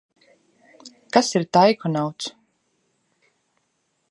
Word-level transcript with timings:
Kas 1.17 1.29
ir 1.39 1.45
taikonauts? 1.57 2.33